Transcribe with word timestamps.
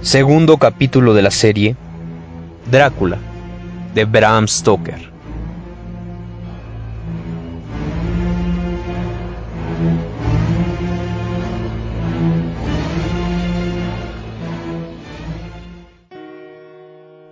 Segundo 0.00 0.58
capítulo 0.58 1.12
de 1.12 1.22
la 1.22 1.30
serie 1.32 1.76
Drácula 2.70 3.18
de 3.94 4.04
Bram 4.04 4.46
Stoker. 4.46 5.10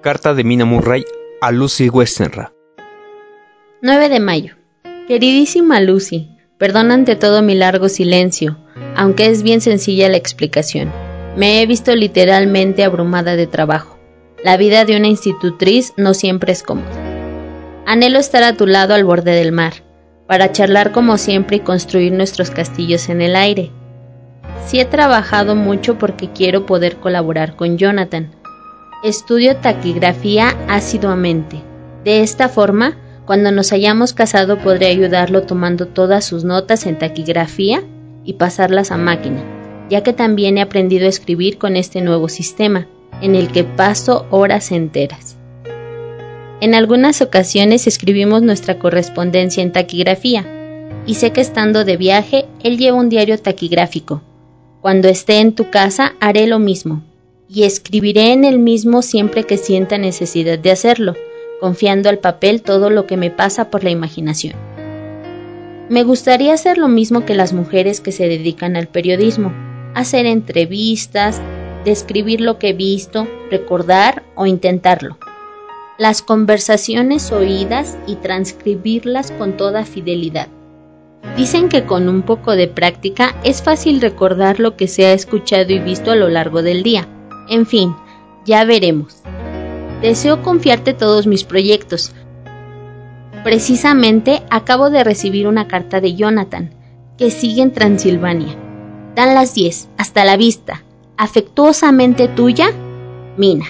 Carta 0.02 0.34
de 0.34 0.42
Mina 0.42 0.64
Murray 0.64 1.04
a 1.40 1.52
Lucy 1.52 1.88
Westenra. 1.88 2.52
9 3.80 4.08
de 4.08 4.20
mayo. 4.20 4.56
Queridísima 5.06 5.80
Lucy, 5.80 6.36
perdona 6.58 6.94
ante 6.94 7.14
todo 7.14 7.42
mi 7.42 7.54
largo 7.54 7.88
silencio, 7.88 8.58
aunque 8.96 9.26
es 9.26 9.44
bien 9.44 9.60
sencilla 9.60 10.08
la 10.08 10.16
explicación. 10.16 11.05
Me 11.36 11.60
he 11.60 11.66
visto 11.66 11.94
literalmente 11.94 12.82
abrumada 12.82 13.36
de 13.36 13.46
trabajo. 13.46 13.98
La 14.42 14.56
vida 14.56 14.86
de 14.86 14.96
una 14.96 15.08
institutriz 15.08 15.92
no 15.98 16.14
siempre 16.14 16.50
es 16.50 16.62
cómoda. 16.62 16.88
Anhelo 17.84 18.18
estar 18.18 18.42
a 18.42 18.54
tu 18.54 18.66
lado 18.66 18.94
al 18.94 19.04
borde 19.04 19.32
del 19.32 19.52
mar, 19.52 19.74
para 20.26 20.50
charlar 20.52 20.92
como 20.92 21.18
siempre 21.18 21.58
y 21.58 21.60
construir 21.60 22.12
nuestros 22.12 22.50
castillos 22.50 23.10
en 23.10 23.20
el 23.20 23.36
aire. 23.36 23.70
Sí 24.66 24.80
he 24.80 24.86
trabajado 24.86 25.54
mucho 25.56 25.98
porque 25.98 26.30
quiero 26.32 26.64
poder 26.64 26.96
colaborar 26.96 27.54
con 27.54 27.76
Jonathan. 27.76 28.30
Estudio 29.04 29.56
taquigrafía 29.56 30.56
asiduamente. 30.68 31.60
De 32.02 32.22
esta 32.22 32.48
forma, 32.48 32.96
cuando 33.26 33.52
nos 33.52 33.74
hayamos 33.74 34.14
casado 34.14 34.58
podré 34.58 34.86
ayudarlo 34.86 35.42
tomando 35.42 35.86
todas 35.86 36.24
sus 36.24 36.44
notas 36.44 36.86
en 36.86 36.98
taquigrafía 36.98 37.82
y 38.24 38.34
pasarlas 38.34 38.90
a 38.90 38.96
máquina 38.96 39.55
ya 39.88 40.02
que 40.02 40.12
también 40.12 40.58
he 40.58 40.62
aprendido 40.62 41.06
a 41.06 41.10
escribir 41.10 41.58
con 41.58 41.76
este 41.76 42.00
nuevo 42.00 42.28
sistema, 42.28 42.86
en 43.20 43.34
el 43.34 43.48
que 43.48 43.64
paso 43.64 44.26
horas 44.30 44.72
enteras. 44.72 45.36
En 46.60 46.74
algunas 46.74 47.20
ocasiones 47.20 47.86
escribimos 47.86 48.42
nuestra 48.42 48.78
correspondencia 48.78 49.62
en 49.62 49.72
taquigrafía, 49.72 50.44
y 51.06 51.14
sé 51.14 51.30
que 51.30 51.40
estando 51.40 51.84
de 51.84 51.96
viaje, 51.96 52.46
él 52.62 52.78
lleva 52.78 52.96
un 52.96 53.08
diario 53.08 53.38
taquigráfico. 53.38 54.22
Cuando 54.80 55.08
esté 55.08 55.38
en 55.40 55.54
tu 55.54 55.70
casa, 55.70 56.14
haré 56.20 56.46
lo 56.46 56.58
mismo, 56.58 57.02
y 57.48 57.64
escribiré 57.64 58.32
en 58.32 58.44
el 58.44 58.58
mismo 58.58 59.02
siempre 59.02 59.44
que 59.44 59.56
sienta 59.56 59.98
necesidad 59.98 60.58
de 60.58 60.70
hacerlo, 60.70 61.14
confiando 61.60 62.08
al 62.08 62.18
papel 62.18 62.62
todo 62.62 62.90
lo 62.90 63.06
que 63.06 63.16
me 63.16 63.30
pasa 63.30 63.70
por 63.70 63.84
la 63.84 63.90
imaginación. 63.90 64.54
Me 65.88 66.02
gustaría 66.02 66.54
hacer 66.54 66.78
lo 66.78 66.88
mismo 66.88 67.24
que 67.24 67.34
las 67.34 67.52
mujeres 67.52 68.00
que 68.00 68.10
se 68.10 68.28
dedican 68.28 68.76
al 68.76 68.88
periodismo, 68.88 69.52
hacer 69.96 70.26
entrevistas, 70.26 71.40
describir 71.86 72.42
lo 72.42 72.58
que 72.58 72.68
he 72.68 72.72
visto, 72.74 73.26
recordar 73.50 74.22
o 74.34 74.44
intentarlo. 74.44 75.16
Las 75.98 76.20
conversaciones 76.20 77.32
oídas 77.32 77.96
y 78.06 78.16
transcribirlas 78.16 79.30
con 79.32 79.56
toda 79.56 79.86
fidelidad. 79.86 80.48
Dicen 81.34 81.70
que 81.70 81.84
con 81.84 82.10
un 82.10 82.22
poco 82.22 82.54
de 82.56 82.68
práctica 82.68 83.34
es 83.42 83.62
fácil 83.62 84.02
recordar 84.02 84.60
lo 84.60 84.76
que 84.76 84.86
se 84.86 85.06
ha 85.06 85.14
escuchado 85.14 85.72
y 85.72 85.78
visto 85.78 86.10
a 86.10 86.16
lo 86.16 86.28
largo 86.28 86.62
del 86.62 86.82
día. 86.82 87.08
En 87.48 87.64
fin, 87.64 87.96
ya 88.44 88.64
veremos. 88.66 89.22
Deseo 90.02 90.42
confiarte 90.42 90.92
todos 90.92 91.26
mis 91.26 91.44
proyectos. 91.44 92.12
Precisamente 93.44 94.42
acabo 94.50 94.90
de 94.90 95.04
recibir 95.04 95.48
una 95.48 95.68
carta 95.68 96.02
de 96.02 96.14
Jonathan, 96.14 96.70
que 97.16 97.30
sigue 97.30 97.62
en 97.62 97.72
Transilvania. 97.72 98.65
Dan 99.16 99.34
las 99.34 99.54
10. 99.54 99.88
Hasta 99.96 100.26
la 100.26 100.36
vista. 100.36 100.82
Afectuosamente 101.16 102.28
tuya, 102.28 102.66
Mina. 103.38 103.64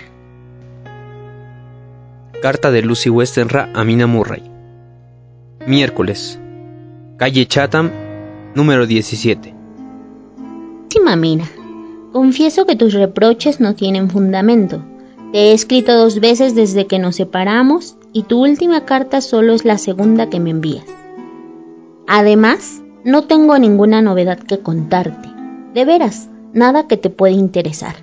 Carta 2.43 2.73
de 2.73 2.83
Lucy 2.83 3.11
Westenra 3.11 3.71
a 3.73 3.85
Mina 3.85 4.09
Murray. 4.09 4.43
Miércoles. 5.65 6.41
Calle 7.17 7.47
Chatham, 7.47 7.93
número 8.57 8.87
17. 8.87 9.55
Última 10.83 11.15
Mina. 11.15 11.49
Confieso 12.13 12.67
que 12.67 12.75
tus 12.75 12.93
reproches 12.93 13.61
no 13.61 13.77
tienen 13.77 14.11
fundamento. 14.11 14.83
Te 15.33 15.39
he 15.39 15.53
escrito 15.53 15.97
dos 15.97 16.19
veces 16.19 16.57
desde 16.57 16.89
que 16.89 16.99
nos 16.99 17.17
separamos 17.17 17.97
y 18.13 18.25
tu 18.25 18.43
última 18.43 18.85
carta 18.85 19.21
solo 19.21 19.55
es 19.55 19.65
la 19.65 19.79
segunda 19.79 20.29
que 20.29 20.41
me 20.41 20.51
envías. 20.51 20.87
Además, 22.09 22.83
no 23.05 23.23
tengo 23.23 23.59
ninguna 23.59 24.03
novedad 24.03 24.39
que 24.39 24.59
contarte. 24.59 25.26
De 25.77 25.85
veras, 25.85 26.31
nada 26.55 26.89
que 26.89 26.97
te 26.97 27.11
pueda 27.11 27.35
interesar. 27.35 27.97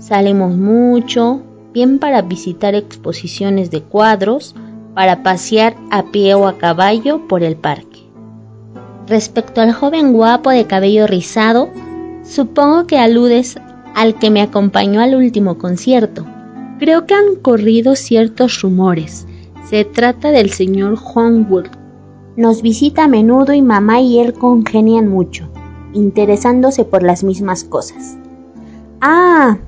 Salimos 0.00 0.56
mucho, 0.56 1.42
bien 1.72 2.00
para 2.00 2.22
visitar 2.22 2.74
exposiciones 2.74 3.70
de 3.70 3.82
cuadros, 3.82 4.56
para 4.94 5.22
pasear 5.22 5.76
a 5.92 6.10
pie 6.10 6.34
o 6.34 6.48
a 6.48 6.58
caballo 6.58 7.28
por 7.28 7.44
el 7.44 7.54
parque. 7.54 8.00
Respecto 9.06 9.60
al 9.60 9.72
joven 9.72 10.12
guapo 10.12 10.50
de 10.50 10.66
cabello 10.66 11.06
rizado, 11.06 11.70
supongo 12.24 12.88
que 12.88 12.98
aludes 12.98 13.60
al 13.94 14.18
que 14.18 14.30
me 14.30 14.42
acompañó 14.42 15.00
al 15.00 15.14
último 15.14 15.56
concierto. 15.56 16.26
Creo 16.80 17.06
que 17.06 17.14
han 17.14 17.36
corrido 17.40 17.94
ciertos 17.94 18.60
rumores. 18.60 19.24
Se 19.70 19.84
trata 19.84 20.32
del 20.32 20.50
señor 20.50 20.98
Homewood. 21.14 21.66
Nos 22.36 22.60
visita 22.60 23.04
a 23.04 23.08
menudo 23.08 23.52
y 23.52 23.62
mamá 23.62 24.00
y 24.00 24.18
él 24.18 24.32
congenian 24.34 25.06
mucho 25.06 25.53
interesándose 25.94 26.84
por 26.84 27.02
las 27.02 27.24
mismas 27.24 27.64
cosas. 27.64 28.18
Ah, 29.00 29.58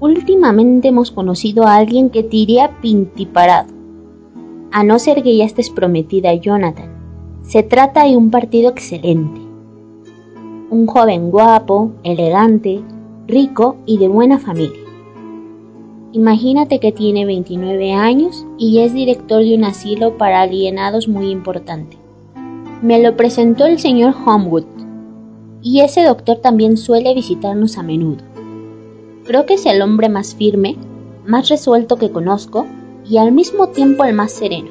últimamente 0.00 0.88
hemos 0.88 1.10
conocido 1.10 1.66
a 1.66 1.76
alguien 1.76 2.10
que 2.10 2.22
te 2.22 2.36
iría 2.36 2.80
pintiparado. 2.80 3.72
A 4.72 4.82
no 4.82 4.98
ser 4.98 5.22
que 5.22 5.36
ya 5.36 5.44
estés 5.44 5.70
prometida 5.70 6.34
Jonathan. 6.34 6.90
Se 7.42 7.62
trata 7.62 8.04
de 8.04 8.16
un 8.16 8.30
partido 8.30 8.70
excelente. 8.70 9.40
Un 10.70 10.86
joven 10.86 11.30
guapo, 11.30 11.92
elegante, 12.02 12.82
rico 13.26 13.76
y 13.86 13.98
de 13.98 14.08
buena 14.08 14.38
familia. 14.38 14.80
Imagínate 16.12 16.78
que 16.78 16.92
tiene 16.92 17.24
29 17.24 17.92
años 17.92 18.46
y 18.56 18.80
es 18.80 18.94
director 18.94 19.42
de 19.42 19.56
un 19.56 19.64
asilo 19.64 20.16
para 20.16 20.42
alienados 20.42 21.08
muy 21.08 21.30
importante. 21.30 21.96
Me 22.82 23.02
lo 23.02 23.16
presentó 23.16 23.66
el 23.66 23.78
señor 23.78 24.14
Homewood 24.24 24.73
y 25.64 25.80
ese 25.80 26.04
doctor 26.04 26.36
también 26.36 26.76
suele 26.76 27.14
visitarnos 27.14 27.78
a 27.78 27.82
menudo. 27.82 28.22
Creo 29.24 29.46
que 29.46 29.54
es 29.54 29.64
el 29.64 29.80
hombre 29.80 30.10
más 30.10 30.34
firme, 30.34 30.76
más 31.26 31.48
resuelto 31.48 31.96
que 31.96 32.10
conozco 32.10 32.66
y 33.08 33.16
al 33.16 33.32
mismo 33.32 33.68
tiempo 33.68 34.04
el 34.04 34.14
más 34.14 34.32
sereno. 34.32 34.70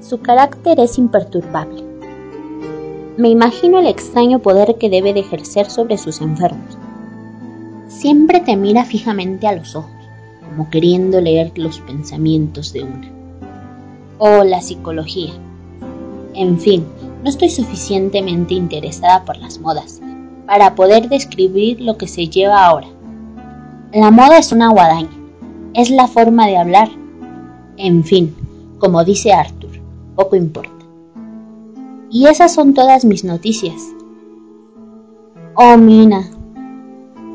Su 0.00 0.20
carácter 0.20 0.78
es 0.78 0.98
imperturbable. 0.98 1.82
Me 3.16 3.28
imagino 3.28 3.80
el 3.80 3.88
extraño 3.88 4.38
poder 4.38 4.76
que 4.78 4.88
debe 4.88 5.12
de 5.12 5.20
ejercer 5.20 5.68
sobre 5.68 5.98
sus 5.98 6.20
enfermos. 6.20 6.78
Siempre 7.88 8.38
te 8.38 8.56
mira 8.56 8.84
fijamente 8.84 9.48
a 9.48 9.56
los 9.56 9.74
ojos, 9.74 9.90
como 10.48 10.70
queriendo 10.70 11.20
leer 11.20 11.50
los 11.56 11.80
pensamientos 11.80 12.72
de 12.72 12.84
una. 12.84 13.12
Oh, 14.18 14.44
la 14.44 14.62
psicología. 14.62 15.32
En 16.34 16.60
fin, 16.60 16.86
no 17.24 17.28
estoy 17.28 17.50
suficientemente 17.50 18.54
interesada 18.54 19.24
por 19.24 19.36
las 19.36 19.58
modas, 19.58 20.00
para 20.50 20.74
poder 20.74 21.08
describir 21.08 21.80
lo 21.80 21.96
que 21.96 22.08
se 22.08 22.26
lleva 22.26 22.66
ahora. 22.66 22.88
La 23.94 24.10
moda 24.10 24.36
es 24.36 24.50
una 24.50 24.70
guadaña, 24.70 25.16
es 25.74 25.90
la 25.90 26.08
forma 26.08 26.48
de 26.48 26.56
hablar. 26.56 26.88
En 27.76 28.02
fin, 28.02 28.34
como 28.80 29.04
dice 29.04 29.32
Arthur, 29.32 29.70
poco 30.16 30.34
importa. 30.34 30.84
Y 32.10 32.26
esas 32.26 32.52
son 32.52 32.74
todas 32.74 33.04
mis 33.04 33.22
noticias. 33.22 33.80
Oh, 35.54 35.76
Mina, 35.76 36.28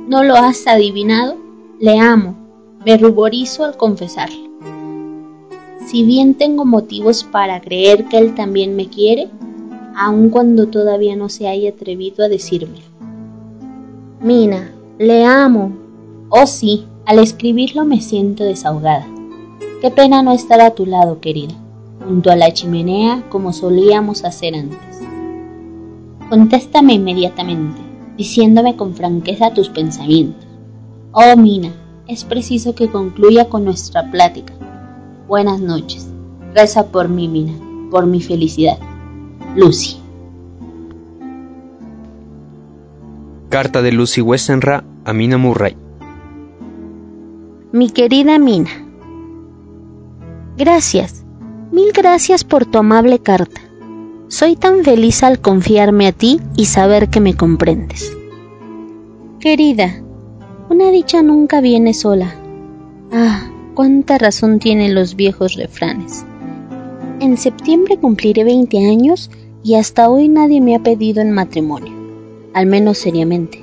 ¿no 0.10 0.26
lo 0.26 0.36
has 0.36 0.68
adivinado? 0.68 1.38
Le 1.80 1.98
amo, 1.98 2.36
me 2.86 2.98
ruborizo 2.98 3.64
al 3.64 3.78
confesarlo. 3.78 4.50
Si 5.88 6.04
bien 6.04 6.34
tengo 6.34 6.66
motivos 6.66 7.24
para 7.24 7.62
creer 7.62 8.10
que 8.10 8.18
él 8.18 8.36
también 8.36 8.76
me 8.76 8.90
quiere, 8.90 9.30
aun 9.96 10.30
cuando 10.30 10.68
todavía 10.68 11.16
no 11.16 11.30
se 11.30 11.48
haya 11.48 11.70
atrevido 11.70 12.26
a 12.26 12.28
decirme. 12.28 12.85
Mina, 14.26 14.72
le 14.98 15.24
amo. 15.24 15.72
Oh 16.30 16.48
sí, 16.48 16.88
al 17.06 17.20
escribirlo 17.20 17.86
me 17.86 18.02
siento 18.02 18.44
desahogada. 18.44 19.06
Qué 19.82 19.92
pena 19.92 20.24
no 20.24 20.32
estar 20.32 20.60
a 20.62 20.72
tu 20.72 20.88
lado, 20.88 21.22
querida, 21.22 21.54
junto 22.04 22.32
a 22.32 22.36
la 22.36 22.52
chimenea 22.52 23.24
como 23.30 23.54
solíamos 23.54 24.26
hacer 24.26 24.56
antes. 24.56 25.00
Contéstame 26.28 26.94
inmediatamente, 26.94 27.80
diciéndome 28.18 28.76
con 28.76 28.96
franqueza 28.96 29.54
tus 29.54 29.70
pensamientos. 29.70 30.44
Oh, 31.12 31.38
Mina, 31.38 31.72
es 32.08 32.24
preciso 32.24 32.74
que 32.74 32.90
concluya 32.90 33.48
con 33.48 33.64
nuestra 33.64 34.10
plática. 34.10 34.56
Buenas 35.28 35.62
noches. 35.62 36.10
Reza 36.56 36.88
por 36.88 37.10
mí, 37.10 37.28
Mina, 37.28 37.54
por 37.92 38.08
mi 38.08 38.22
felicidad. 38.22 38.80
Lucy. 39.56 40.00
Carta 43.56 43.82
de 43.82 43.94
Lucy 43.94 44.20
Westenra 44.20 44.84
a 45.06 45.14
Mina 45.14 45.38
Murray. 45.38 45.78
Mi 47.72 47.90
querida 47.90 48.38
Mina. 48.38 48.86
Gracias, 50.58 51.24
mil 51.72 51.94
gracias 51.94 52.44
por 52.44 52.66
tu 52.66 52.80
amable 52.80 53.20
carta. 53.20 53.62
Soy 54.28 54.58
tan 54.58 54.84
feliz 54.84 55.24
al 55.24 55.40
confiarme 55.40 56.08
a 56.08 56.12
ti 56.12 56.42
y 56.58 56.66
saber 56.66 57.08
que 57.10 57.22
me 57.22 57.38
comprendes. 57.38 58.12
Querida, 59.40 60.04
una 60.70 60.92
dicha 60.92 61.22
nunca 61.22 61.62
viene 61.62 61.94
sola. 61.94 62.36
Ah, 63.14 63.50
cuánta 63.74 64.18
razón 64.18 64.60
tienen 64.60 64.94
los 64.94 65.16
viejos 65.16 65.54
refranes. 65.54 66.26
En 67.22 67.38
septiembre 67.38 67.96
cumpliré 67.96 68.44
20 68.44 68.86
años 68.86 69.32
y 69.64 69.76
hasta 69.76 70.10
hoy 70.10 70.28
nadie 70.28 70.60
me 70.60 70.76
ha 70.76 70.84
pedido 70.84 71.22
en 71.22 71.32
matrimonio, 71.32 71.94
al 72.56 72.68
menos 72.68 72.98
seriamente. 72.98 73.62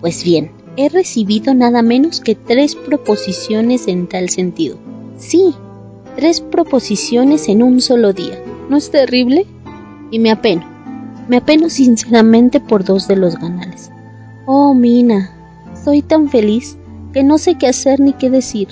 Pues 0.00 0.24
bien, 0.24 0.50
he 0.76 0.88
recibido 0.88 1.52
nada 1.52 1.82
menos 1.82 2.20
que 2.20 2.34
tres 2.34 2.74
proposiciones 2.74 3.86
en 3.86 4.08
tal 4.08 4.30
sentido. 4.30 4.78
Sí, 5.18 5.54
tres 6.16 6.40
proposiciones 6.40 7.50
en 7.50 7.62
un 7.62 7.82
solo 7.82 8.14
día. 8.14 8.42
¿No 8.70 8.78
es 8.78 8.90
terrible? 8.90 9.46
Y 10.10 10.18
me 10.20 10.30
apeno. 10.30 10.64
Me 11.28 11.36
apeno 11.36 11.68
sinceramente 11.68 12.60
por 12.60 12.82
dos 12.82 13.06
de 13.06 13.16
los 13.16 13.36
ganales. 13.36 13.90
Oh, 14.46 14.72
Mina, 14.72 15.30
soy 15.84 16.00
tan 16.00 16.30
feliz 16.30 16.78
que 17.12 17.22
no 17.22 17.36
sé 17.36 17.56
qué 17.56 17.66
hacer 17.66 18.00
ni 18.00 18.14
qué 18.14 18.30
decir. 18.30 18.68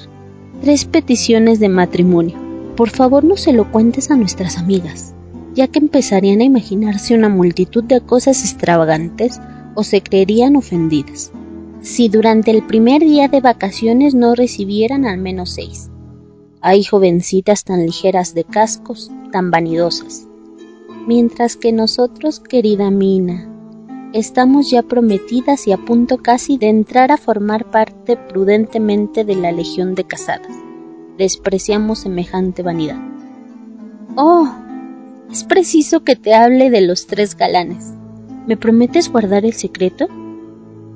Tres 0.63 0.87
peticiones 0.87 1.61
de 1.61 1.69
matrimonio. 1.69 2.39
Por 2.75 2.89
favor 2.89 3.23
no 3.23 3.37
se 3.37 3.53
lo 3.53 3.71
cuentes 3.71 4.11
a 4.11 4.17
nuestras 4.17 4.57
amigas, 4.57 5.13
ya 5.55 5.67
que 5.67 5.79
empezarían 5.79 6.41
a 6.41 6.45
imaginarse 6.45 7.15
una 7.15 7.29
multitud 7.29 7.85
de 7.85 8.01
cosas 8.01 8.43
extravagantes 8.43 9.39
o 9.79 9.85
se 9.85 10.03
creerían 10.03 10.57
ofendidas. 10.57 11.31
Si 11.83 12.09
durante 12.09 12.51
el 12.51 12.67
primer 12.67 13.01
día 13.01 13.29
de 13.29 13.41
vacaciones 13.41 14.13
no 14.13 14.35
recibieran 14.35 15.07
al 15.07 15.19
menos 15.19 15.51
seis. 15.51 15.89
Hay 16.61 16.83
jovencitas 16.83 17.63
tan 17.63 17.87
ligeras 17.87 18.35
de 18.35 18.43
cascos, 18.43 19.13
tan 19.31 19.53
vanidosas. 19.53 20.27
Mientras 21.07 21.57
que 21.57 21.71
nosotros, 21.71 22.41
querida 22.41 22.91
Mina, 22.91 23.49
estamos 24.13 24.69
ya 24.69 24.83
prometidas 24.83 25.69
y 25.69 25.73
a 25.73 25.79
punto 25.79 26.19
casi 26.19 26.59
de 26.59 26.71
entrar 26.71 27.13
a 27.13 27.17
formar 27.17 27.71
parte 27.71 28.17
prudentemente 28.17 29.25
de 29.25 29.37
la 29.37 29.53
legión 29.53 29.95
de 29.95 30.03
casadas. 30.03 30.57
Despreciamos 31.19 32.01
semejante 32.01 32.65
vanidad. 32.65 32.99
Oh, 34.17 34.49
es 35.31 35.45
preciso 35.45 36.03
que 36.03 36.17
te 36.17 36.35
hable 36.35 36.69
de 36.69 36.81
los 36.81 37.07
tres 37.07 37.37
galanes. 37.37 37.95
¿Me 38.49 38.57
prometes 38.57 39.13
guardar 39.13 39.45
el 39.45 39.53
secreto? 39.53 40.09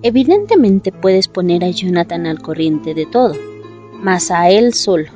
Evidentemente 0.00 0.90
puedes 0.90 1.28
poner 1.28 1.62
a 1.64 1.68
Jonathan 1.68 2.26
al 2.26 2.40
corriente 2.40 2.94
de 2.94 3.04
todo, 3.04 3.34
mas 4.02 4.30
a 4.30 4.48
él 4.48 4.72
solo, 4.72 5.10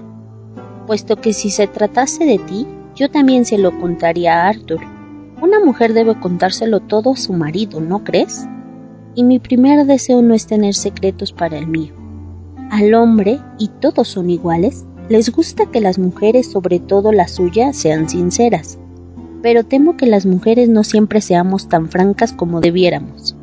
puesto 0.86 1.16
que 1.16 1.32
si 1.32 1.48
se 1.48 1.66
tratase 1.66 2.26
de 2.26 2.36
ti, 2.36 2.66
yo 2.94 3.10
también 3.10 3.46
se 3.46 3.56
lo 3.56 3.80
contaría 3.80 4.34
a 4.34 4.48
Arthur. 4.50 4.80
Una 5.40 5.64
mujer 5.64 5.94
debe 5.94 6.20
contárselo 6.20 6.80
todo 6.80 7.14
a 7.14 7.16
su 7.16 7.32
marido, 7.32 7.80
¿no 7.80 8.04
crees? 8.04 8.46
Y 9.14 9.24
mi 9.24 9.38
primer 9.38 9.86
deseo 9.86 10.20
no 10.20 10.34
es 10.34 10.46
tener 10.46 10.74
secretos 10.74 11.32
para 11.32 11.56
el 11.56 11.66
mío. 11.66 11.94
Al 12.70 12.92
hombre, 12.92 13.40
y 13.58 13.68
todos 13.80 14.08
son 14.08 14.28
iguales, 14.28 14.84
les 15.08 15.32
gusta 15.32 15.64
que 15.70 15.80
las 15.80 15.98
mujeres, 15.98 16.52
sobre 16.52 16.80
todo 16.80 17.12
la 17.12 17.28
suya, 17.28 17.72
sean 17.72 18.10
sinceras 18.10 18.78
pero 19.46 19.62
temo 19.62 19.96
que 19.96 20.06
las 20.06 20.26
mujeres 20.26 20.68
no 20.68 20.82
siempre 20.82 21.20
seamos 21.20 21.68
tan 21.68 21.88
francas 21.88 22.32
como 22.32 22.60
debiéramos. 22.60 23.36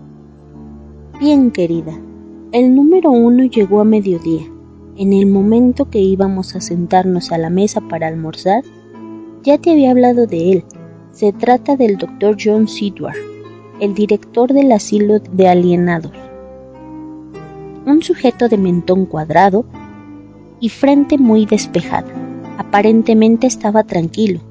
Bien, 1.18 1.50
querida, 1.50 1.98
el 2.52 2.76
número 2.76 3.10
uno 3.10 3.46
llegó 3.46 3.80
a 3.80 3.86
mediodía. 3.86 4.42
En 4.98 5.14
el 5.14 5.28
momento 5.28 5.90
que 5.90 6.00
íbamos 6.00 6.58
a 6.58 6.60
sentarnos 6.60 7.32
a 7.32 7.38
la 7.38 7.50
mesa 7.50 7.80
para 7.80 8.10
almorzar, 8.10 8.66
ya 9.44 9.58
te 9.58 9.72
había 9.72 9.92
hablado 9.92 10.28
de 10.28 10.52
él. 10.52 10.66
Se 11.14 11.32
trata 11.32 11.78
del 11.78 11.96
doctor 11.96 12.36
John 12.38 12.68
Sidward, 12.68 13.16
el 13.80 13.94
director 13.94 14.52
del 14.52 14.74
asilo 14.74 15.20
de 15.20 15.48
alienados. 15.48 16.12
Un 17.86 18.04
sujeto 18.04 18.50
de 18.50 18.58
mentón 18.58 19.06
cuadrado 19.06 19.64
y 20.60 20.68
frente 20.68 21.18
muy 21.18 21.46
despejada. 21.46 22.12
Aparentemente 22.58 23.48
estaba 23.48 23.86
tranquilo, 23.86 24.42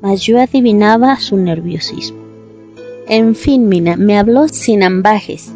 mas 0.00 0.22
yo 0.22 0.40
adivinaba 0.40 1.18
su 1.18 1.36
nerviosismo. 1.36 2.18
En 3.08 3.34
fin, 3.34 3.68
Mina, 3.68 3.96
me 3.96 4.18
habló 4.18 4.48
sin 4.48 4.82
ambajes, 4.82 5.52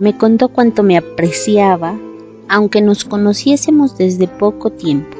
me 0.00 0.16
contó 0.16 0.48
cuánto 0.48 0.82
me 0.82 0.96
apreciaba, 0.96 1.98
aunque 2.48 2.80
nos 2.80 3.04
conociésemos 3.04 3.96
desde 3.98 4.26
poco 4.26 4.70
tiempo, 4.70 5.16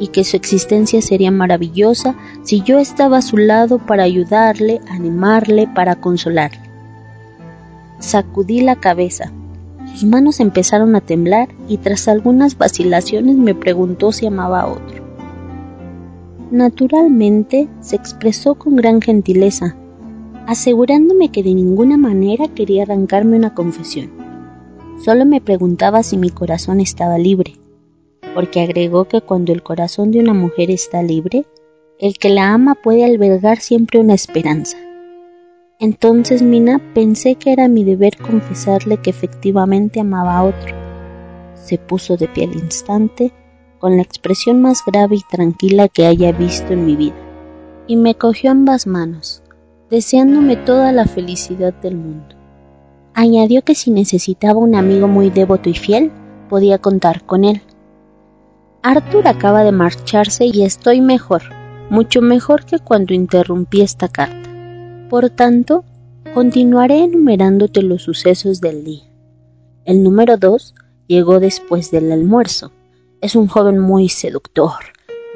y 0.00 0.08
que 0.08 0.24
su 0.24 0.36
existencia 0.36 1.02
sería 1.02 1.30
maravillosa 1.30 2.14
si 2.42 2.62
yo 2.62 2.78
estaba 2.78 3.18
a 3.18 3.22
su 3.22 3.36
lado 3.36 3.78
para 3.78 4.04
ayudarle, 4.04 4.80
animarle, 4.88 5.68
para 5.74 5.96
consolarle. 5.96 6.68
Sacudí 7.98 8.60
la 8.60 8.76
cabeza. 8.76 9.32
Sus 9.92 10.04
manos 10.04 10.38
empezaron 10.38 10.94
a 10.94 11.00
temblar 11.00 11.48
y 11.68 11.78
tras 11.78 12.06
algunas 12.06 12.56
vacilaciones 12.56 13.36
me 13.36 13.54
preguntó 13.54 14.12
si 14.12 14.26
amaba 14.26 14.60
a 14.60 14.68
otro. 14.68 14.97
Naturalmente, 16.50 17.68
se 17.80 17.96
expresó 17.96 18.54
con 18.54 18.76
gran 18.76 19.02
gentileza, 19.02 19.76
asegurándome 20.46 21.30
que 21.30 21.42
de 21.42 21.52
ninguna 21.52 21.98
manera 21.98 22.48
quería 22.48 22.84
arrancarme 22.84 23.36
una 23.36 23.54
confesión. 23.54 24.10
Solo 25.04 25.26
me 25.26 25.42
preguntaba 25.42 26.02
si 26.02 26.16
mi 26.16 26.30
corazón 26.30 26.80
estaba 26.80 27.18
libre, 27.18 27.56
porque 28.34 28.62
agregó 28.62 29.04
que 29.04 29.20
cuando 29.20 29.52
el 29.52 29.62
corazón 29.62 30.10
de 30.10 30.20
una 30.20 30.32
mujer 30.32 30.70
está 30.70 31.02
libre, 31.02 31.44
el 31.98 32.16
que 32.16 32.30
la 32.30 32.54
ama 32.54 32.74
puede 32.76 33.04
albergar 33.04 33.58
siempre 33.58 34.00
una 34.00 34.14
esperanza. 34.14 34.78
Entonces, 35.78 36.40
Mina, 36.40 36.80
pensé 36.94 37.34
que 37.34 37.52
era 37.52 37.68
mi 37.68 37.84
deber 37.84 38.16
confesarle 38.16 38.96
que 38.96 39.10
efectivamente 39.10 40.00
amaba 40.00 40.38
a 40.38 40.44
otro. 40.44 40.74
Se 41.54 41.76
puso 41.76 42.16
de 42.16 42.26
pie 42.26 42.44
al 42.44 42.54
instante 42.54 43.32
con 43.78 43.96
la 43.96 44.02
expresión 44.02 44.60
más 44.60 44.82
grave 44.84 45.16
y 45.16 45.22
tranquila 45.30 45.88
que 45.88 46.06
haya 46.06 46.32
visto 46.32 46.72
en 46.72 46.84
mi 46.84 46.96
vida, 46.96 47.16
y 47.86 47.96
me 47.96 48.14
cogió 48.14 48.50
ambas 48.50 48.86
manos, 48.86 49.42
deseándome 49.90 50.56
toda 50.56 50.92
la 50.92 51.06
felicidad 51.06 51.72
del 51.74 51.96
mundo. 51.96 52.36
Añadió 53.14 53.62
que 53.62 53.74
si 53.74 53.90
necesitaba 53.90 54.58
un 54.58 54.74
amigo 54.74 55.08
muy 55.08 55.30
devoto 55.30 55.68
y 55.68 55.74
fiel, 55.74 56.12
podía 56.48 56.78
contar 56.78 57.24
con 57.24 57.44
él. 57.44 57.62
Arthur 58.82 59.26
acaba 59.26 59.64
de 59.64 59.72
marcharse 59.72 60.46
y 60.46 60.62
estoy 60.62 61.00
mejor, 61.00 61.42
mucho 61.90 62.20
mejor 62.20 62.64
que 62.64 62.78
cuando 62.78 63.14
interrumpí 63.14 63.80
esta 63.80 64.08
carta. 64.08 64.48
Por 65.08 65.30
tanto, 65.30 65.84
continuaré 66.34 67.04
enumerándote 67.04 67.82
los 67.82 68.02
sucesos 68.02 68.60
del 68.60 68.84
día. 68.84 69.04
El 69.84 70.02
número 70.02 70.36
dos 70.36 70.74
llegó 71.06 71.40
después 71.40 71.90
del 71.90 72.12
almuerzo 72.12 72.72
es 73.20 73.34
un 73.34 73.48
joven 73.48 73.78
muy 73.78 74.08
seductor, 74.08 74.78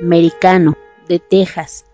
americano, 0.00 0.74
de 1.08 1.18
Texas, 1.18 1.84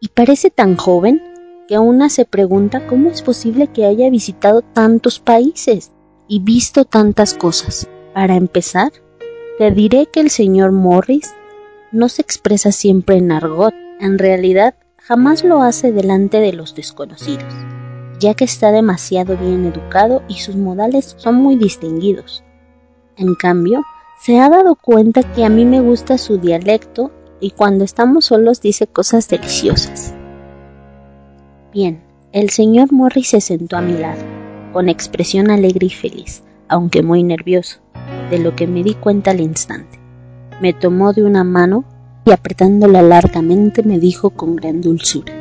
y 0.00 0.08
parece 0.08 0.50
tan 0.50 0.76
joven 0.76 1.22
que 1.68 1.78
una 1.78 2.08
se 2.08 2.24
pregunta 2.24 2.86
cómo 2.86 3.10
es 3.10 3.22
posible 3.22 3.68
que 3.68 3.84
haya 3.84 4.10
visitado 4.10 4.62
tantos 4.62 5.20
países 5.20 5.92
y 6.26 6.40
visto 6.40 6.84
tantas 6.84 7.34
cosas. 7.34 7.88
Para 8.14 8.36
empezar, 8.36 8.90
te 9.58 9.70
diré 9.70 10.06
que 10.06 10.20
el 10.20 10.30
señor 10.30 10.72
Morris 10.72 11.34
no 11.92 12.08
se 12.08 12.22
expresa 12.22 12.72
siempre 12.72 13.16
en 13.16 13.32
argot, 13.32 13.74
en 14.00 14.18
realidad 14.18 14.74
jamás 14.96 15.44
lo 15.44 15.62
hace 15.62 15.92
delante 15.92 16.40
de 16.40 16.52
los 16.52 16.74
desconocidos, 16.74 17.54
ya 18.18 18.34
que 18.34 18.44
está 18.44 18.72
demasiado 18.72 19.36
bien 19.36 19.66
educado 19.66 20.22
y 20.28 20.34
sus 20.34 20.56
modales 20.56 21.14
son 21.18 21.36
muy 21.36 21.56
distinguidos. 21.56 22.44
En 23.16 23.34
cambio, 23.34 23.82
se 24.20 24.40
ha 24.40 24.48
dado 24.48 24.74
cuenta 24.74 25.22
que 25.22 25.44
a 25.44 25.48
mí 25.48 25.64
me 25.64 25.80
gusta 25.80 26.18
su 26.18 26.38
dialecto 26.38 27.12
y 27.40 27.52
cuando 27.52 27.84
estamos 27.84 28.26
solos 28.26 28.60
dice 28.60 28.88
cosas 28.88 29.28
deliciosas. 29.28 30.12
Bien, 31.72 32.02
el 32.32 32.50
señor 32.50 32.92
Morris 32.92 33.28
se 33.28 33.40
sentó 33.40 33.76
a 33.76 33.80
mi 33.80 33.96
lado, 33.96 34.20
con 34.72 34.88
expresión 34.88 35.50
alegre 35.50 35.86
y 35.86 35.90
feliz, 35.90 36.42
aunque 36.66 37.02
muy 37.02 37.22
nervioso, 37.22 37.78
de 38.30 38.38
lo 38.38 38.56
que 38.56 38.66
me 38.66 38.82
di 38.82 38.94
cuenta 38.94 39.30
al 39.30 39.40
instante. 39.40 40.00
Me 40.60 40.72
tomó 40.72 41.12
de 41.12 41.22
una 41.22 41.44
mano 41.44 41.84
y 42.24 42.32
apretándola 42.32 43.02
largamente 43.02 43.84
me 43.84 44.00
dijo 44.00 44.30
con 44.30 44.56
gran 44.56 44.80
dulzura. 44.80 45.32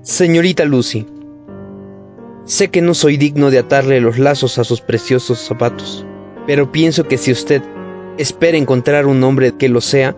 Señorita 0.00 0.64
Lucy, 0.64 1.06
sé 2.46 2.70
que 2.70 2.80
no 2.80 2.94
soy 2.94 3.18
digno 3.18 3.50
de 3.50 3.58
atarle 3.58 4.00
los 4.00 4.18
lazos 4.18 4.58
a 4.58 4.64
sus 4.64 4.80
preciosos 4.80 5.38
zapatos 5.38 6.06
pero 6.46 6.72
pienso 6.72 7.04
que 7.04 7.18
si 7.18 7.32
usted 7.32 7.62
espera 8.18 8.58
encontrar 8.58 9.06
un 9.06 9.22
hombre 9.24 9.52
que 9.52 9.68
lo 9.68 9.80
sea, 9.80 10.16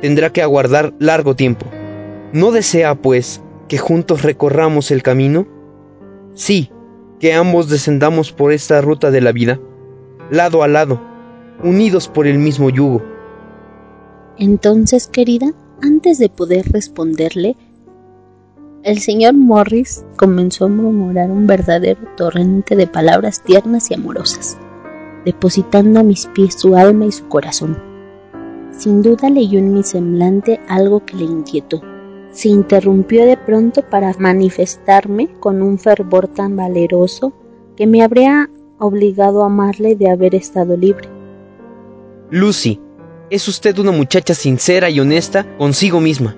tendrá 0.00 0.32
que 0.32 0.42
aguardar 0.42 0.94
largo 0.98 1.36
tiempo. 1.36 1.66
¿No 2.32 2.52
desea, 2.52 2.94
pues, 2.94 3.42
que 3.68 3.78
juntos 3.78 4.22
recorramos 4.22 4.90
el 4.90 5.02
camino? 5.02 5.46
Sí, 6.34 6.70
que 7.18 7.34
ambos 7.34 7.68
descendamos 7.68 8.32
por 8.32 8.52
esta 8.52 8.80
ruta 8.80 9.10
de 9.10 9.20
la 9.20 9.32
vida, 9.32 9.60
lado 10.30 10.62
a 10.62 10.68
lado, 10.68 11.00
unidos 11.62 12.08
por 12.08 12.26
el 12.26 12.38
mismo 12.38 12.70
yugo. 12.70 13.02
Entonces, 14.38 15.06
querida, 15.06 15.52
antes 15.82 16.18
de 16.18 16.30
poder 16.30 16.70
responderle, 16.72 17.56
el 18.82 18.98
señor 19.00 19.34
Morris 19.34 20.04
comenzó 20.16 20.64
a 20.64 20.68
murmurar 20.68 21.30
un 21.30 21.46
verdadero 21.46 22.00
torrente 22.16 22.76
de 22.76 22.86
palabras 22.86 23.42
tiernas 23.42 23.90
y 23.90 23.94
amorosas, 23.94 24.56
depositando 25.24 26.00
a 26.00 26.02
mis 26.02 26.26
pies 26.26 26.54
su 26.58 26.76
alma 26.76 27.06
y 27.06 27.12
su 27.12 27.26
corazón. 27.28 27.78
Sin 28.72 29.02
duda 29.02 29.28
leyó 29.28 29.58
en 29.58 29.74
mi 29.74 29.82
semblante 29.82 30.60
algo 30.68 31.04
que 31.04 31.16
le 31.16 31.24
inquietó. 31.24 31.82
Se 32.30 32.48
interrumpió 32.48 33.26
de 33.26 33.36
pronto 33.36 33.82
para 33.82 34.14
manifestarme 34.18 35.28
con 35.40 35.62
un 35.62 35.78
fervor 35.78 36.28
tan 36.28 36.56
valeroso 36.56 37.32
que 37.76 37.86
me 37.86 38.02
habría 38.02 38.48
obligado 38.78 39.42
a 39.42 39.46
amarle 39.46 39.96
de 39.96 40.10
haber 40.10 40.34
estado 40.34 40.76
libre. 40.76 41.08
Lucy, 42.30 42.80
es 43.30 43.46
usted 43.48 43.78
una 43.78 43.92
muchacha 43.92 44.34
sincera 44.34 44.90
y 44.90 45.00
honesta 45.00 45.46
consigo 45.58 46.00
misma. 46.00 46.36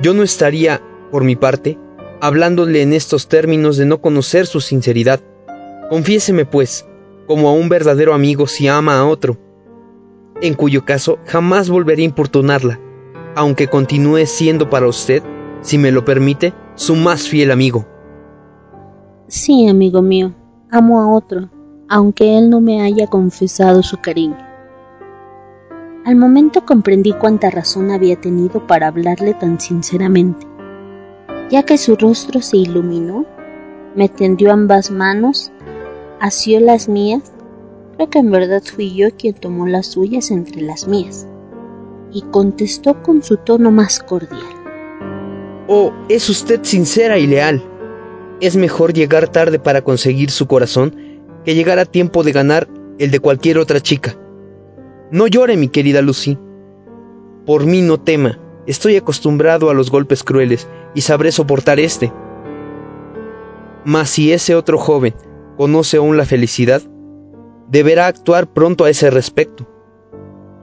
Yo 0.00 0.14
no 0.14 0.22
estaría 0.22 0.80
por 1.10 1.24
mi 1.24 1.36
parte, 1.36 1.78
hablándole 2.20 2.82
en 2.82 2.92
estos 2.92 3.28
términos 3.28 3.76
de 3.76 3.84
no 3.84 4.00
conocer 4.00 4.46
su 4.46 4.60
sinceridad. 4.60 5.20
Confiéseme, 5.90 6.46
pues, 6.46 6.86
como 7.26 7.48
a 7.48 7.52
un 7.52 7.68
verdadero 7.68 8.14
amigo 8.14 8.46
si 8.46 8.68
ama 8.68 8.98
a 8.98 9.06
otro, 9.06 9.36
en 10.40 10.54
cuyo 10.54 10.84
caso 10.84 11.18
jamás 11.26 11.70
volveré 11.70 12.02
a 12.02 12.06
importunarla, 12.06 12.80
aunque 13.34 13.68
continúe 13.68 14.26
siendo 14.26 14.68
para 14.70 14.86
usted, 14.86 15.22
si 15.60 15.78
me 15.78 15.92
lo 15.92 16.04
permite, 16.04 16.52
su 16.74 16.96
más 16.96 17.28
fiel 17.28 17.50
amigo. 17.50 17.86
Sí, 19.28 19.68
amigo 19.68 20.02
mío, 20.02 20.34
amo 20.70 21.00
a 21.00 21.12
otro, 21.12 21.48
aunque 21.88 22.38
él 22.38 22.50
no 22.50 22.60
me 22.60 22.82
haya 22.82 23.06
confesado 23.06 23.82
su 23.82 23.98
cariño. 23.98 24.38
Al 26.04 26.16
momento 26.16 26.66
comprendí 26.66 27.12
cuánta 27.12 27.50
razón 27.50 27.90
había 27.90 28.20
tenido 28.20 28.66
para 28.66 28.88
hablarle 28.88 29.34
tan 29.34 29.60
sinceramente 29.60 30.52
ya 31.52 31.62
que 31.64 31.76
su 31.76 31.96
rostro 31.96 32.40
se 32.40 32.56
iluminó, 32.56 33.26
me 33.94 34.08
tendió 34.08 34.52
ambas 34.52 34.90
manos, 34.90 35.51
asió 36.22 36.60
las 36.60 36.88
mías, 36.88 37.32
creo 37.96 38.08
que 38.08 38.20
en 38.20 38.30
verdad 38.30 38.62
fui 38.62 38.94
yo 38.94 39.08
quien 39.10 39.34
tomó 39.34 39.66
las 39.66 39.88
suyas 39.88 40.30
entre 40.30 40.62
las 40.62 40.86
mías, 40.86 41.26
y 42.12 42.22
contestó 42.22 43.02
con 43.02 43.24
su 43.24 43.36
tono 43.38 43.72
más 43.72 43.98
cordial. 43.98 44.40
Oh, 45.66 45.92
es 46.08 46.30
usted 46.30 46.60
sincera 46.62 47.18
y 47.18 47.26
leal. 47.26 47.60
Es 48.40 48.54
mejor 48.54 48.92
llegar 48.92 49.28
tarde 49.28 49.58
para 49.58 49.82
conseguir 49.82 50.30
su 50.30 50.46
corazón 50.46 50.94
que 51.44 51.56
llegar 51.56 51.80
a 51.80 51.86
tiempo 51.86 52.22
de 52.22 52.30
ganar 52.30 52.68
el 52.98 53.10
de 53.10 53.18
cualquier 53.18 53.58
otra 53.58 53.80
chica. 53.80 54.16
No 55.10 55.26
llore, 55.26 55.56
mi 55.56 55.68
querida 55.68 56.02
Lucy. 56.02 56.38
Por 57.46 57.66
mí 57.66 57.82
no 57.82 57.98
tema. 57.98 58.38
Estoy 58.68 58.96
acostumbrado 58.96 59.70
a 59.70 59.74
los 59.74 59.90
golpes 59.90 60.22
crueles 60.22 60.68
y 60.94 61.00
sabré 61.00 61.32
soportar 61.32 61.80
este. 61.80 62.12
Mas 63.84 64.10
si 64.10 64.32
ese 64.32 64.54
otro 64.54 64.78
joven 64.78 65.14
conoce 65.62 65.98
aún 65.98 66.16
la 66.16 66.24
felicidad, 66.24 66.82
deberá 67.68 68.08
actuar 68.08 68.52
pronto 68.52 68.84
a 68.84 68.90
ese 68.90 69.10
respecto, 69.10 69.64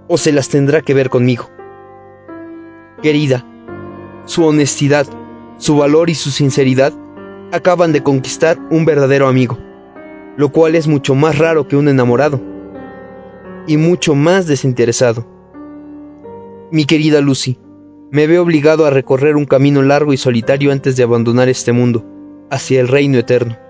o 0.09 0.17
se 0.17 0.33
las 0.33 0.49
tendrá 0.49 0.81
que 0.81 0.93
ver 0.93 1.09
conmigo. 1.09 1.49
Querida, 3.01 3.45
su 4.25 4.43
honestidad, 4.43 5.07
su 5.55 5.77
valor 5.77 6.09
y 6.09 6.15
su 6.15 6.31
sinceridad 6.31 6.91
acaban 7.53 7.93
de 7.93 8.03
conquistar 8.03 8.59
un 8.71 8.83
verdadero 8.83 9.29
amigo, 9.29 9.57
lo 10.35 10.51
cual 10.51 10.75
es 10.75 10.85
mucho 10.85 11.15
más 11.15 11.37
raro 11.37 11.65
que 11.65 11.77
un 11.77 11.87
enamorado, 11.87 12.41
y 13.67 13.77
mucho 13.77 14.15
más 14.15 14.47
desinteresado. 14.47 15.25
Mi 16.71 16.83
querida 16.83 17.21
Lucy, 17.21 17.57
me 18.11 18.27
veo 18.27 18.43
obligado 18.43 18.85
a 18.85 18.89
recorrer 18.89 19.37
un 19.37 19.45
camino 19.45 19.81
largo 19.81 20.11
y 20.11 20.17
solitario 20.17 20.73
antes 20.73 20.97
de 20.97 21.03
abandonar 21.03 21.47
este 21.47 21.71
mundo, 21.71 22.03
hacia 22.51 22.81
el 22.81 22.89
reino 22.89 23.17
eterno. 23.17 23.68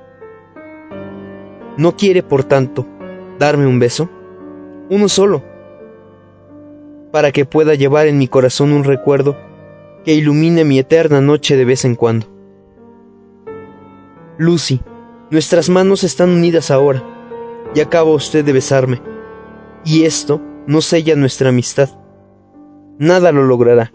¿No 1.79 1.95
quiere, 1.95 2.23
por 2.23 2.43
tanto, 2.43 2.85
darme 3.39 3.65
un 3.65 3.79
beso? 3.79 4.09
Uno 4.89 5.07
solo, 5.07 5.41
para 7.09 7.31
que 7.31 7.45
pueda 7.45 7.73
llevar 7.73 8.07
en 8.07 8.17
mi 8.17 8.27
corazón 8.27 8.73
un 8.73 8.83
recuerdo 8.83 9.37
que 10.03 10.13
ilumine 10.13 10.65
mi 10.65 10.77
eterna 10.77 11.21
noche 11.21 11.55
de 11.55 11.63
vez 11.63 11.85
en 11.85 11.95
cuando. 11.95 12.27
Lucy, 14.37 14.81
nuestras 15.31 15.69
manos 15.69 16.03
están 16.03 16.31
unidas 16.31 16.69
ahora, 16.69 17.01
y 17.73 17.79
acaba 17.79 18.11
usted 18.11 18.43
de 18.43 18.51
besarme, 18.51 19.01
y 19.85 20.03
esto 20.03 20.41
no 20.67 20.81
sella 20.81 21.15
nuestra 21.15 21.47
amistad. 21.47 21.91
Nada 22.97 23.31
lo 23.31 23.45
logrará. 23.45 23.93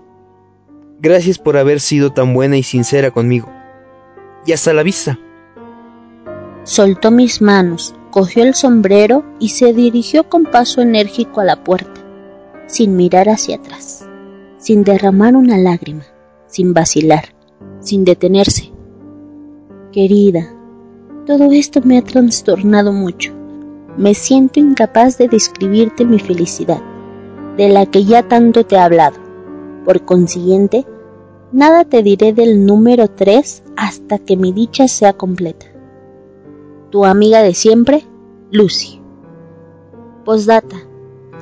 Gracias 1.01 1.39
por 1.39 1.59
haber 1.59 1.81
sido 1.81 2.15
tan 2.15 2.33
buena 2.33 2.57
y 2.57 2.63
sincera 2.63 3.11
conmigo. 3.11 3.53
Y 4.47 4.53
hasta 4.53 4.73
la 4.73 4.83
vista. 4.83 5.19
Soltó 6.65 7.11
mis 7.11 7.41
manos, 7.41 7.95
cogió 8.11 8.43
el 8.43 8.55
sombrero 8.55 9.25
y 9.39 9.51
se 9.51 9.73
dirigió 9.73 10.29
con 10.29 10.45
paso 10.45 10.81
enérgico 10.81 11.41
a 11.41 11.45
la 11.45 11.63
puerta, 11.63 12.01
sin 12.67 12.97
mirar 12.97 13.29
hacia 13.29 13.57
atrás, 13.57 14.07
sin 14.59 14.83
derramar 14.83 15.37
una 15.37 15.59
lágrima, 15.59 16.05
sin 16.47 16.75
vacilar, 16.75 17.35
sin 17.81 18.05
detenerse. 18.05 18.73
Querida, 19.93 20.53
todo 21.27 21.53
esto 21.53 21.81
me 21.85 21.99
ha 21.99 22.03
trastornado 22.03 22.93
mucho. 22.93 23.33
Me 23.97 24.15
siento 24.15 24.59
incapaz 24.59 25.19
de 25.19 25.29
describirte 25.29 26.05
mi 26.05 26.19
felicidad, 26.19 26.83
de 27.57 27.69
la 27.69 27.87
que 27.87 28.05
ya 28.05 28.27
tanto 28.27 28.65
te 28.65 28.75
he 28.75 28.79
hablado. 28.79 29.19
Por 29.85 30.05
consiguiente, 30.05 30.87
Nada 31.55 31.85
te 31.85 32.03
diré 32.03 32.33
del 32.33 32.67
número 32.67 33.07
3 33.07 33.63
hasta 33.77 34.19
que 34.19 34.37
mi 34.37 34.51
dicha 34.53 34.89
sea 34.89 35.13
completa. 35.13 35.67
Tu 36.95 37.05
amiga 37.05 37.43
de 37.43 37.55
siempre, 37.55 38.07
Lucy. 38.53 39.01
Postdata. 40.25 40.77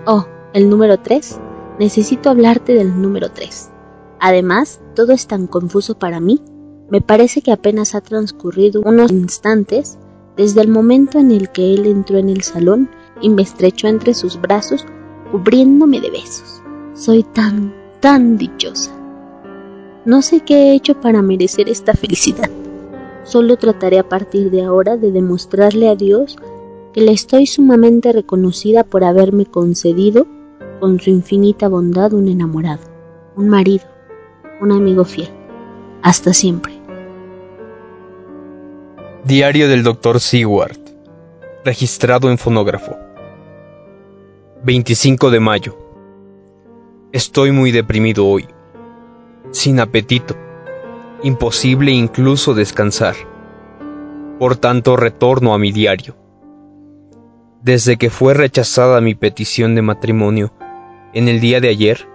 Oh, 0.06 0.24
el 0.54 0.70
número 0.70 0.98
3. 0.98 1.38
Necesito 1.78 2.30
hablarte 2.30 2.72
del 2.72 3.02
número 3.02 3.30
3. 3.30 3.70
Además, 4.18 4.80
todo 4.94 5.12
es 5.12 5.26
tan 5.26 5.46
confuso 5.46 5.98
para 5.98 6.20
mí. 6.20 6.40
Me 6.88 7.02
parece 7.02 7.42
que 7.42 7.52
apenas 7.52 7.94
ha 7.94 8.00
transcurrido 8.00 8.80
unos 8.80 9.12
instantes 9.12 9.98
desde 10.38 10.62
el 10.62 10.68
momento 10.68 11.18
en 11.18 11.30
el 11.30 11.50
que 11.50 11.74
él 11.74 11.84
entró 11.84 12.16
en 12.16 12.30
el 12.30 12.42
salón 12.42 12.88
y 13.20 13.28
me 13.28 13.42
estrechó 13.42 13.88
entre 13.88 14.14
sus 14.14 14.40
brazos, 14.40 14.86
cubriéndome 15.32 16.00
de 16.00 16.12
besos. 16.12 16.62
Soy 16.94 17.24
tan, 17.24 17.74
tan 18.00 18.38
dichosa. 18.38 18.90
No 20.06 20.22
sé 20.22 20.40
qué 20.40 20.54
he 20.54 20.74
hecho 20.74 20.98
para 20.98 21.20
merecer 21.20 21.68
esta 21.68 21.92
felicidad. 21.92 22.48
Solo 23.24 23.56
trataré 23.56 23.98
a 23.98 24.08
partir 24.08 24.50
de 24.50 24.64
ahora 24.64 24.96
de 24.96 25.12
demostrarle 25.12 25.88
a 25.88 25.94
Dios 25.94 26.36
que 26.92 27.00
le 27.00 27.12
estoy 27.12 27.46
sumamente 27.46 28.12
reconocida 28.12 28.84
por 28.84 29.04
haberme 29.04 29.46
concedido 29.46 30.26
con 30.80 31.00
su 31.00 31.10
infinita 31.10 31.68
bondad 31.68 32.12
un 32.12 32.28
enamorado, 32.28 32.82
un 33.36 33.48
marido, 33.48 33.84
un 34.60 34.72
amigo 34.72 35.04
fiel. 35.04 35.28
Hasta 36.02 36.32
siempre. 36.32 36.72
Diario 39.24 39.68
del 39.68 39.84
Dr. 39.84 40.18
Seward. 40.18 40.78
Registrado 41.64 42.28
en 42.28 42.38
fonógrafo. 42.38 42.96
25 44.64 45.30
de 45.30 45.40
mayo. 45.40 45.76
Estoy 47.12 47.52
muy 47.52 47.70
deprimido 47.70 48.26
hoy 48.26 48.48
sin 49.52 49.80
apetito, 49.80 50.34
imposible 51.22 51.92
incluso 51.92 52.54
descansar. 52.54 53.14
Por 54.38 54.56
tanto, 54.56 54.96
retorno 54.96 55.54
a 55.54 55.58
mi 55.58 55.72
diario. 55.72 56.16
Desde 57.62 57.96
que 57.96 58.10
fue 58.10 58.34
rechazada 58.34 59.00
mi 59.00 59.14
petición 59.14 59.74
de 59.74 59.82
matrimonio 59.82 60.52
en 61.14 61.28
el 61.28 61.40
día 61.40 61.60
de 61.60 61.68
ayer, 61.68 62.08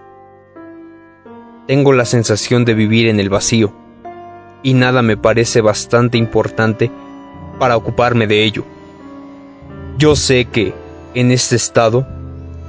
tengo 1.66 1.92
la 1.92 2.04
sensación 2.04 2.64
de 2.64 2.74
vivir 2.74 3.08
en 3.08 3.20
el 3.20 3.30
vacío, 3.30 3.72
y 4.62 4.74
nada 4.74 5.02
me 5.02 5.16
parece 5.16 5.60
bastante 5.60 6.18
importante 6.18 6.90
para 7.58 7.76
ocuparme 7.76 8.26
de 8.26 8.44
ello. 8.44 8.64
Yo 9.96 10.16
sé 10.16 10.44
que, 10.46 10.74
en 11.14 11.30
este 11.30 11.56
estado, 11.56 12.06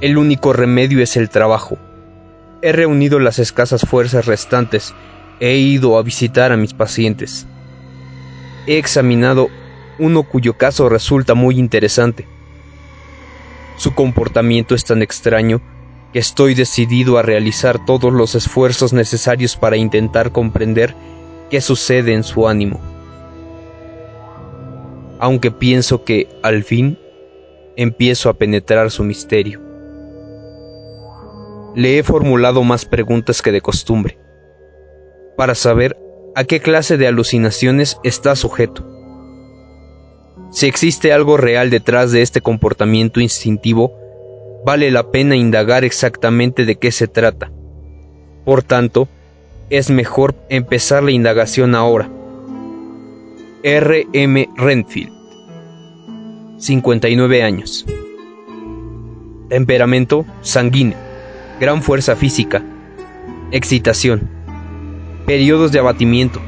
el 0.00 0.16
único 0.16 0.52
remedio 0.52 1.02
es 1.02 1.16
el 1.16 1.28
trabajo 1.28 1.78
He 2.62 2.72
reunido 2.72 3.18
las 3.18 3.38
escasas 3.38 3.82
fuerzas 3.82 4.26
restantes 4.26 4.94
e 5.40 5.56
ido 5.56 5.98
a 5.98 6.02
visitar 6.02 6.52
a 6.52 6.56
mis 6.56 6.74
pacientes. 6.74 7.46
He 8.66 8.78
examinado 8.78 9.48
uno 9.98 10.22
cuyo 10.22 10.56
caso 10.56 10.88
resulta 10.88 11.34
muy 11.34 11.58
interesante. 11.58 12.26
Su 13.76 13.94
comportamiento 13.94 14.74
es 14.74 14.84
tan 14.84 15.02
extraño 15.02 15.60
que 16.12 16.18
estoy 16.18 16.54
decidido 16.54 17.18
a 17.18 17.22
realizar 17.22 17.84
todos 17.84 18.12
los 18.12 18.34
esfuerzos 18.34 18.92
necesarios 18.92 19.56
para 19.56 19.76
intentar 19.76 20.32
comprender 20.32 20.94
qué 21.50 21.60
sucede 21.60 22.12
en 22.12 22.22
su 22.22 22.46
ánimo. 22.46 22.80
Aunque 25.18 25.50
pienso 25.50 26.04
que, 26.04 26.28
al 26.42 26.64
fin, 26.64 26.98
empiezo 27.76 28.28
a 28.28 28.34
penetrar 28.34 28.90
su 28.90 29.04
misterio. 29.04 29.60
le 31.74 31.98
he 31.98 32.02
formulado 32.02 32.64
más 32.64 32.84
preguntas 32.84 33.42
que 33.42 33.52
de 33.52 33.60
costumbre, 33.60 34.18
para 35.40 35.54
saber 35.54 35.96
a 36.34 36.44
qué 36.44 36.60
clase 36.60 36.98
de 36.98 37.06
alucinaciones 37.06 37.96
está 38.04 38.36
sujeto. 38.36 38.86
Si 40.50 40.66
existe 40.66 41.14
algo 41.14 41.38
real 41.38 41.70
detrás 41.70 42.12
de 42.12 42.20
este 42.20 42.42
comportamiento 42.42 43.20
instintivo, 43.20 43.90
vale 44.66 44.90
la 44.90 45.10
pena 45.10 45.36
indagar 45.36 45.82
exactamente 45.82 46.66
de 46.66 46.76
qué 46.76 46.92
se 46.92 47.08
trata. 47.08 47.50
Por 48.44 48.62
tanto, 48.62 49.08
es 49.70 49.88
mejor 49.88 50.34
empezar 50.50 51.02
la 51.02 51.12
indagación 51.12 51.74
ahora. 51.74 52.10
R. 53.62 54.06
M. 54.12 54.46
Renfield, 54.58 55.14
59 56.58 57.42
años. 57.42 57.86
Temperamento 59.48 60.26
sanguíneo, 60.42 60.98
gran 61.58 61.82
fuerza 61.82 62.14
física, 62.14 62.62
excitación, 63.52 64.28
periodos 65.30 65.70
de 65.70 65.78
abatimiento, 65.78 66.40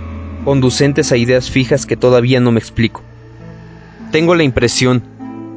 conducentes 0.44 1.12
a 1.12 1.16
ideas 1.16 1.48
fijas 1.48 1.86
que 1.86 1.96
todavía 1.96 2.40
no 2.40 2.50
me 2.50 2.58
explico. 2.58 3.00
Tengo 4.10 4.34
la 4.34 4.42
impresión 4.42 5.04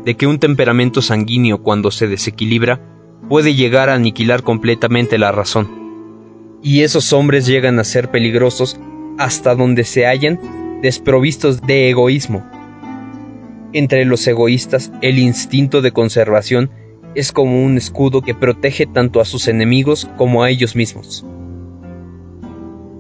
de 0.06 0.16
que 0.16 0.28
un 0.28 0.38
temperamento 0.38 1.02
sanguíneo 1.02 1.64
cuando 1.64 1.90
se 1.90 2.08
desequilibra 2.08 2.80
puede 3.28 3.56
llegar 3.56 3.90
a 3.90 3.96
aniquilar 3.96 4.44
completamente 4.44 5.18
la 5.18 5.32
razón. 5.32 6.60
Y 6.62 6.84
esos 6.84 7.14
hombres 7.14 7.48
llegan 7.48 7.80
a 7.80 7.84
ser 7.84 8.12
peligrosos 8.12 8.80
hasta 9.18 9.56
donde 9.56 9.86
se 9.86 10.06
hallan 10.06 10.40
desprovistos 10.84 11.62
de 11.62 11.90
egoísmo. 11.90 12.46
Entre 13.74 14.06
los 14.06 14.28
egoístas, 14.28 14.92
el 15.02 15.18
instinto 15.18 15.82
de 15.82 15.92
conservación 15.92 16.70
es 17.16 17.32
como 17.32 17.66
un 17.66 17.76
escudo 17.78 18.22
que 18.22 18.36
protege 18.36 18.86
tanto 18.86 19.20
a 19.20 19.26
sus 19.26 19.48
enemigos 19.48 20.08
como 20.16 20.44
a 20.44 20.52
ellos 20.52 20.76
mismos. 20.76 21.26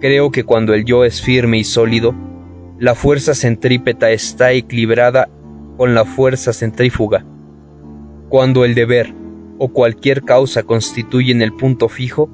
Creo 0.05 0.29
que 0.29 0.43
cuando 0.43 0.75
el 0.75 0.85
yo 0.85 1.03
es 1.03 1.19
firme 1.19 1.57
y 1.57 1.63
sólido, 1.63 2.13
la 2.77 2.93
fuerza 2.93 3.33
centrípeta 3.33 4.11
está 4.11 4.51
equilibrada 4.51 5.29
con 5.77 5.95
la 5.95 6.05
fuerza 6.05 6.53
centrífuga. 6.53 7.25
Cuando 8.29 8.65
el 8.65 8.75
deber 8.75 9.11
o 9.57 9.69
cualquier 9.69 10.21
causa 10.21 10.61
constituyen 10.61 11.41
el 11.41 11.53
punto 11.53 11.89
fijo, 11.89 12.29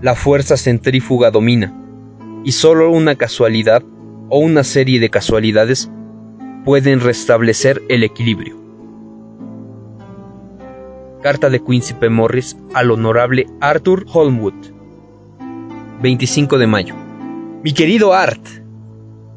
la 0.00 0.16
fuerza 0.16 0.56
centrífuga 0.56 1.30
domina, 1.30 1.72
y 2.42 2.50
solo 2.50 2.90
una 2.90 3.14
casualidad 3.14 3.84
o 4.28 4.40
una 4.40 4.64
serie 4.64 4.98
de 4.98 5.08
casualidades 5.08 5.92
pueden 6.64 6.98
restablecer 6.98 7.80
el 7.88 8.02
equilibrio. 8.02 8.56
Carta 11.22 11.50
de 11.50 11.62
Quincy. 11.62 11.94
Morris 12.10 12.56
al 12.74 12.90
honorable 12.90 13.46
Arthur 13.60 14.06
Holmwood. 14.12 14.54
25 16.00 16.58
de 16.58 16.66
mayo. 16.66 17.01
Mi 17.64 17.72
querido 17.72 18.12
Art, 18.12 18.44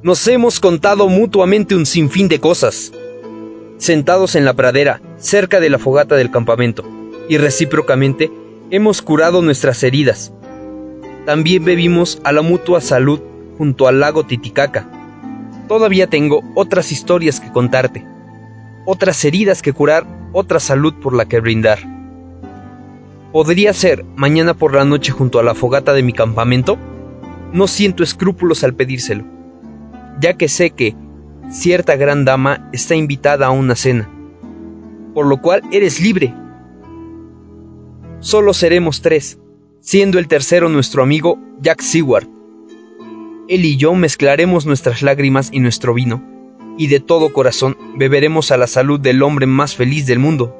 nos 0.01 0.27
hemos 0.27 0.59
contado 0.59 1.07
mutuamente 1.09 1.75
un 1.75 1.85
sinfín 1.85 2.27
de 2.27 2.39
cosas 2.39 2.91
sentados 3.77 4.33
en 4.33 4.45
la 4.45 4.55
pradera, 4.55 4.99
cerca 5.17 5.59
de 5.59 5.69
la 5.69 5.77
fogata 5.77 6.15
del 6.15 6.31
campamento, 6.31 6.83
y 7.29 7.37
recíprocamente 7.37 8.31
hemos 8.71 9.03
curado 9.03 9.43
nuestras 9.43 9.83
heridas. 9.83 10.33
También 11.27 11.65
bebimos 11.65 12.19
a 12.23 12.31
la 12.31 12.41
mutua 12.41 12.81
salud 12.81 13.19
junto 13.59 13.87
al 13.87 13.99
lago 13.99 14.25
Titicaca. 14.25 14.89
Todavía 15.67 16.07
tengo 16.07 16.41
otras 16.55 16.91
historias 16.91 17.39
que 17.39 17.51
contarte, 17.51 18.03
otras 18.87 19.23
heridas 19.23 19.61
que 19.61 19.71
curar, 19.71 20.07
otra 20.33 20.59
salud 20.59 20.95
por 20.95 21.13
la 21.13 21.25
que 21.25 21.41
brindar. 21.41 21.77
¿Podría 23.31 23.71
ser 23.73 24.03
mañana 24.15 24.55
por 24.55 24.73
la 24.73 24.83
noche 24.83 25.11
junto 25.11 25.37
a 25.37 25.43
la 25.43 25.53
fogata 25.53 25.93
de 25.93 26.01
mi 26.01 26.13
campamento? 26.13 26.79
No 27.55 27.67
siento 27.67 28.03
escrúpulos 28.03 28.65
al 28.65 28.73
pedírselo, 28.73 29.23
ya 30.19 30.33
que 30.33 30.49
sé 30.49 30.71
que, 30.71 30.93
cierta 31.49 31.95
gran 31.95 32.25
dama 32.25 32.69
está 32.73 32.95
invitada 32.95 33.47
a 33.47 33.51
una 33.51 33.75
cena, 33.75 34.09
por 35.13 35.25
lo 35.25 35.41
cual 35.41 35.61
eres 35.71 36.01
libre. 36.01 36.33
Solo 38.19 38.53
seremos 38.53 39.01
tres, 39.01 39.39
siendo 39.79 40.19
el 40.19 40.27
tercero 40.27 40.67
nuestro 40.67 41.01
amigo 41.01 41.39
Jack 41.61 41.79
Seward. 41.79 42.27
Él 43.47 43.63
y 43.63 43.77
yo 43.77 43.95
mezclaremos 43.95 44.65
nuestras 44.65 45.01
lágrimas 45.01 45.47
y 45.53 45.61
nuestro 45.61 45.93
vino, 45.93 46.21
y 46.77 46.87
de 46.87 46.99
todo 46.99 47.31
corazón 47.31 47.77
beberemos 47.95 48.51
a 48.51 48.57
la 48.57 48.67
salud 48.67 48.99
del 48.99 49.23
hombre 49.23 49.45
más 49.45 49.75
feliz 49.75 50.05
del 50.05 50.19
mundo, 50.19 50.53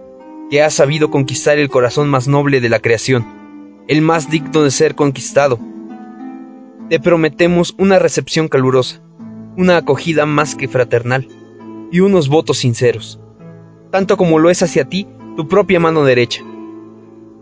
que 0.50 0.64
ha 0.64 0.70
sabido 0.70 1.12
conquistar 1.12 1.60
el 1.60 1.68
corazón 1.68 2.08
más 2.08 2.30
noble 2.30 2.62
de 2.62 2.70
la 2.70 2.80
creación, 2.80 3.26
el 3.90 4.02
más 4.02 4.30
digno 4.32 4.64
de 4.64 4.72
ser 4.72 4.96
conquistado. 4.96 5.60
Te 6.90 7.00
prometemos 7.00 7.74
una 7.80 7.98
recepción 7.98 8.48
calurosa, 8.48 9.02
una 9.58 9.78
acogida 9.78 10.28
más 10.28 10.54
que 10.54 10.68
fraternal 10.68 11.28
y 11.92 12.02
unos 12.02 12.30
votos 12.30 12.60
sinceros, 12.60 13.20
tanto 13.92 14.18
como 14.18 14.38
lo 14.38 14.52
es 14.52 14.62
hacia 14.62 14.86
ti 14.86 15.08
tu 15.36 15.48
propia 15.48 15.80
mano 15.80 16.04
derecha. 16.04 16.44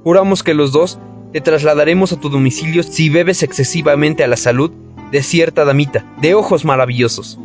Juramos 0.06 0.43
que 0.43 0.53
los 0.53 0.71
dos 0.71 0.97
te 1.34 1.41
trasladaremos 1.41 2.13
a 2.13 2.19
tu 2.21 2.29
domicilio 2.29 2.84
si 2.84 3.10
bebes 3.10 3.43
excesivamente 3.43 4.23
a 4.23 4.27
la 4.27 4.38
salud 4.38 4.71
de 5.12 5.21
cierta 5.21 5.65
damita 5.65 6.06
de 6.21 6.36
ojos 6.36 6.63
maravillosos. 6.63 7.38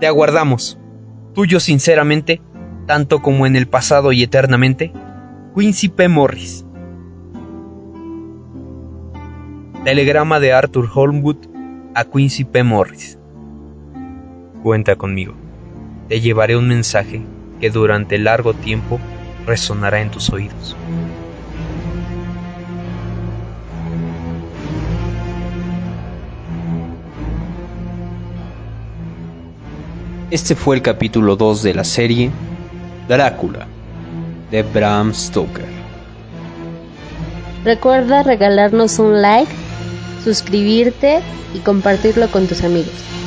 Te 0.00 0.06
aguardamos, 0.06 0.78
tuyo 1.34 1.60
sinceramente, 1.60 2.42
tanto 2.86 3.22
como 3.22 3.46
en 3.46 3.56
el 3.56 3.68
pasado 3.68 4.12
y 4.12 4.22
eternamente, 4.22 4.92
Quincy. 5.56 5.90
Morris. 6.08 6.66
Telegrama 9.84 10.40
de 10.40 10.52
Arthur 10.52 10.90
Holmwood 10.94 11.38
a 11.94 12.04
Quincy 12.04 12.44
P. 12.44 12.62
Morris. 12.62 13.18
Cuenta 14.62 14.96
conmigo. 14.96 15.32
Te 16.06 16.20
llevaré 16.20 16.54
un 16.58 16.68
mensaje 16.68 17.22
que 17.62 17.70
durante 17.70 18.18
largo 18.18 18.52
tiempo 18.52 19.00
resonará 19.46 20.02
en 20.02 20.10
tus 20.10 20.28
oídos. 20.28 20.76
Este 30.30 30.54
fue 30.54 30.76
el 30.76 30.82
capítulo 30.82 31.36
2 31.36 31.62
de 31.62 31.74
la 31.74 31.84
serie 31.84 32.30
Drácula 33.08 33.66
de 34.50 34.62
Bram 34.62 35.14
Stoker. 35.14 35.64
Recuerda 37.64 38.22
regalarnos 38.22 38.98
un 38.98 39.20
like, 39.20 39.52
suscribirte 40.22 41.22
y 41.52 41.60
compartirlo 41.60 42.30
con 42.30 42.46
tus 42.46 42.62
amigos. 42.62 43.19